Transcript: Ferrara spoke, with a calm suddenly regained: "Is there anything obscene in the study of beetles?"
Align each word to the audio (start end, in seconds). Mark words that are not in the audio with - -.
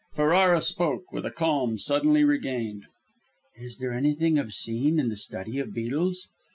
Ferrara 0.15 0.63
spoke, 0.63 1.11
with 1.13 1.27
a 1.27 1.29
calm 1.29 1.77
suddenly 1.77 2.23
regained: 2.23 2.85
"Is 3.55 3.77
there 3.77 3.93
anything 3.93 4.39
obscene 4.39 4.99
in 4.99 5.09
the 5.09 5.15
study 5.15 5.59
of 5.59 5.75
beetles?" 5.75 6.27